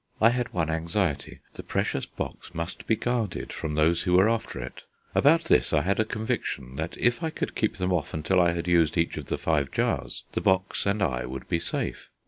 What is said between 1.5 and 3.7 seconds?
The precious box must be guarded